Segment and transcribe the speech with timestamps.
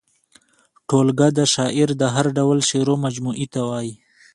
[0.87, 3.93] ټولګه د شاعر د هر ډول شعرو مجموعې ته وايي.